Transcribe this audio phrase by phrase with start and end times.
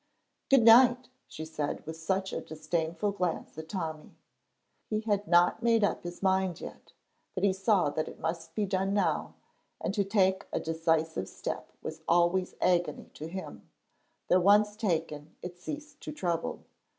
[0.49, 4.15] "Good night," she said, with such a disdainful glance at Tommy.
[4.89, 6.93] He had not made up his mind yet,
[7.35, 9.35] but he saw that it must be done now,
[9.79, 13.69] and to take a decisive step was always agony to him,
[14.27, 16.63] though once taken it ceased to trouble.